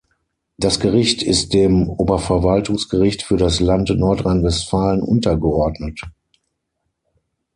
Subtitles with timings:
[0.57, 6.01] Das Gericht ist dem Oberverwaltungsgericht für das Land Nordrhein-Westfalen untergeordnet.